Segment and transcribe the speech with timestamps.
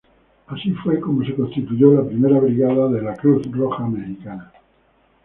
[0.47, 4.51] Fue así como se constituyó la primera brigada de la Cruz Roja Mexicana.